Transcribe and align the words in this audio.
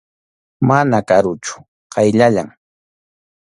Mana 0.67 0.99
karuchu, 1.09 1.55
qayllallam. 1.93 2.49